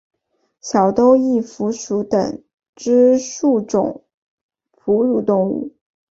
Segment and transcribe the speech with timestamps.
[0.59, 2.43] 小兜翼蝠属等
[2.75, 4.03] 之数种
[4.71, 5.75] 哺乳动物。